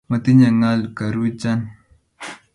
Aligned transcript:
Motinyte 0.09 0.49
ngal 0.59 0.81
karuchan 0.97 1.59